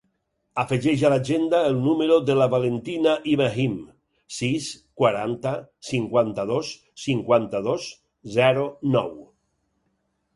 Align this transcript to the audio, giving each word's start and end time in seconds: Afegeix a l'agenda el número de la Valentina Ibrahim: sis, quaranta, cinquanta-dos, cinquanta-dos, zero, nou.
Afegeix 0.61 1.01
a 1.07 1.09
l'agenda 1.13 1.57
el 1.71 1.75
número 1.87 2.15
de 2.29 2.35
la 2.37 2.47
Valentina 2.53 3.11
Ibrahim: 3.33 3.75
sis, 4.37 4.69
quaranta, 5.01 5.51
cinquanta-dos, 5.89 6.71
cinquanta-dos, 7.03 7.85
zero, 8.39 8.65
nou. 8.97 9.13